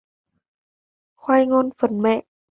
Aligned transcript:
Khoai 1.17 1.45
ngon 1.47 1.69
phần 1.77 2.01
mẹ" 2.01 2.23